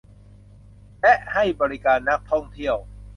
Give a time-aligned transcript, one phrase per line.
[1.01, 2.75] และให้บริการนักท่องเที่ยว